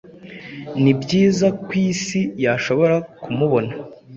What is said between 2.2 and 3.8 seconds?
yashoboye kumubona